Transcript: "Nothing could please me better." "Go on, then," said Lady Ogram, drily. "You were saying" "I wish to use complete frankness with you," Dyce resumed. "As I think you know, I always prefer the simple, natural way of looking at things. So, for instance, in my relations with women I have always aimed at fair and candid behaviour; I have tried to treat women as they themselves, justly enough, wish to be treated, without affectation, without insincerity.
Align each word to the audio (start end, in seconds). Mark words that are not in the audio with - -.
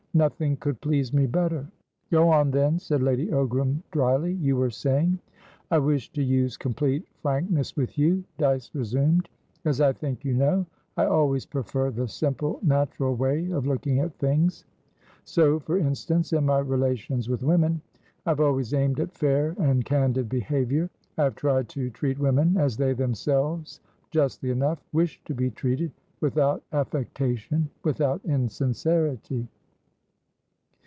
"Nothing 0.13 0.57
could 0.57 0.81
please 0.81 1.13
me 1.13 1.25
better." 1.25 1.65
"Go 2.09 2.27
on, 2.27 2.51
then," 2.51 2.77
said 2.79 3.01
Lady 3.01 3.27
Ogram, 3.27 3.81
drily. 3.91 4.33
"You 4.33 4.57
were 4.57 4.69
saying" 4.69 5.19
"I 5.71 5.77
wish 5.77 6.11
to 6.11 6.21
use 6.21 6.57
complete 6.57 7.07
frankness 7.21 7.77
with 7.77 7.97
you," 7.97 8.25
Dyce 8.37 8.71
resumed. 8.73 9.29
"As 9.63 9.79
I 9.79 9.93
think 9.93 10.25
you 10.25 10.33
know, 10.33 10.65
I 10.97 11.05
always 11.05 11.45
prefer 11.45 11.91
the 11.91 12.09
simple, 12.09 12.59
natural 12.61 13.15
way 13.15 13.49
of 13.51 13.65
looking 13.65 13.99
at 13.99 14.17
things. 14.17 14.65
So, 15.23 15.59
for 15.61 15.77
instance, 15.77 16.33
in 16.33 16.45
my 16.45 16.59
relations 16.59 17.29
with 17.29 17.41
women 17.41 17.79
I 18.25 18.31
have 18.31 18.41
always 18.41 18.73
aimed 18.73 18.99
at 18.99 19.13
fair 19.15 19.55
and 19.59 19.85
candid 19.85 20.27
behaviour; 20.27 20.89
I 21.17 21.23
have 21.23 21.35
tried 21.35 21.69
to 21.69 21.89
treat 21.89 22.19
women 22.19 22.57
as 22.57 22.75
they 22.75 22.91
themselves, 22.91 23.79
justly 24.09 24.49
enough, 24.51 24.83
wish 24.91 25.23
to 25.23 25.33
be 25.33 25.51
treated, 25.51 25.93
without 26.19 26.61
affectation, 26.73 27.69
without 27.85 28.19
insincerity. 28.25 29.47